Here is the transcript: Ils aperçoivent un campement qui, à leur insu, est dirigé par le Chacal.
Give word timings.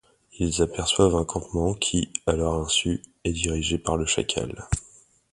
Ils 0.39 0.63
aperçoivent 0.63 1.15
un 1.15 1.25
campement 1.25 1.75
qui, 1.75 2.11
à 2.25 2.31
leur 2.31 2.55
insu, 2.55 3.03
est 3.23 3.33
dirigé 3.33 3.77
par 3.77 3.97
le 3.97 4.07
Chacal. 4.07 4.67